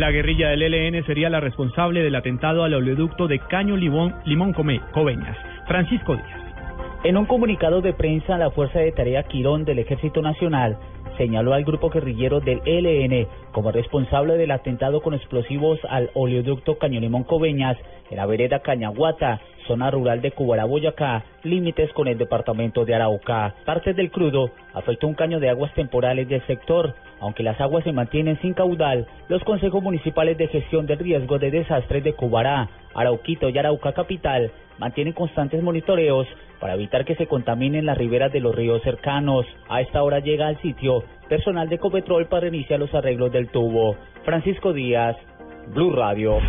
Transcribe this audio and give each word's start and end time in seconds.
La 0.00 0.10
guerrilla 0.10 0.48
del 0.48 0.62
ELN 0.62 1.04
sería 1.04 1.28
la 1.28 1.40
responsable 1.40 2.02
del 2.02 2.14
atentado 2.14 2.64
al 2.64 2.72
oleoducto 2.72 3.28
de 3.28 3.38
Caño 3.38 3.76
Limón, 3.76 4.14
Limón 4.24 4.54
Come-. 4.54 4.80
Francisco 5.66 6.16
Díaz. 6.16 6.40
En 7.04 7.18
un 7.18 7.26
comunicado 7.26 7.82
de 7.82 7.92
prensa, 7.92 8.38
la 8.38 8.50
Fuerza 8.50 8.78
de 8.78 8.92
Tarea 8.92 9.24
Quirón 9.24 9.66
del 9.66 9.78
Ejército 9.78 10.22
Nacional 10.22 10.78
señaló 11.18 11.52
al 11.52 11.64
grupo 11.64 11.90
guerrillero 11.90 12.40
del 12.40 12.62
ELN 12.64 13.28
como 13.52 13.72
responsable 13.72 14.38
del 14.38 14.52
atentado 14.52 15.02
con 15.02 15.12
explosivos 15.12 15.78
al 15.90 16.08
oleoducto 16.14 16.78
Cañolimón 16.78 17.24
Coveñas 17.24 17.76
en 18.10 18.16
la 18.16 18.24
vereda 18.24 18.60
Cañaguata, 18.60 19.38
zona 19.66 19.90
rural 19.90 20.22
de 20.22 20.32
Cubará, 20.32 20.64
Boyacá, 20.64 21.24
límites 21.42 21.92
con 21.92 22.08
el 22.08 22.16
departamento 22.16 22.86
de 22.86 22.94
Arauca. 22.94 23.54
Parte 23.66 23.92
del 23.92 24.10
crudo 24.10 24.50
afectó 24.72 25.08
un 25.08 25.14
caño 25.14 25.40
de 25.40 25.50
aguas 25.50 25.74
temporales 25.74 26.26
del 26.26 26.44
sector. 26.46 26.94
Aunque 27.20 27.42
las 27.42 27.60
aguas 27.60 27.84
se 27.84 27.92
mantienen 27.92 28.40
sin 28.40 28.54
caudal, 28.54 29.06
los 29.28 29.44
consejos 29.44 29.82
municipales 29.82 30.38
de 30.38 30.48
gestión 30.48 30.86
del 30.86 30.98
riesgo 30.98 31.38
de 31.38 31.50
desastres 31.50 32.02
de 32.02 32.14
Cubará, 32.14 32.68
Arauquito 32.94 33.48
y 33.48 33.58
Arauca 33.58 33.92
Capital 33.92 34.50
mantienen 34.78 35.12
constantes 35.12 35.62
monitoreos 35.62 36.26
para 36.58 36.74
evitar 36.74 37.04
que 37.04 37.14
se 37.14 37.26
contaminen 37.26 37.86
las 37.86 37.98
riberas 37.98 38.32
de 38.32 38.40
los 38.40 38.54
ríos 38.54 38.82
cercanos. 38.82 39.46
A 39.68 39.80
esta 39.80 40.02
hora 40.02 40.20
llega 40.20 40.48
al 40.48 40.60
sitio 40.62 41.04
personal 41.28 41.68
de 41.68 41.78
Copetrol 41.78 42.26
para 42.26 42.48
iniciar 42.48 42.80
los 42.80 42.94
arreglos 42.94 43.30
del 43.30 43.48
tubo. 43.48 43.96
Francisco 44.24 44.72
Díaz, 44.72 45.16
Blue 45.74 45.92
Radio. 45.92 46.40